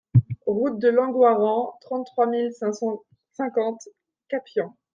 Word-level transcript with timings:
Route 0.47 0.79
de 0.79 0.87
Langoiran, 0.89 1.77
trente-trois 1.81 2.25
mille 2.25 2.51
cinq 2.53 2.73
cent 2.73 3.03
cinquante 3.33 3.83
Capian 4.29 4.75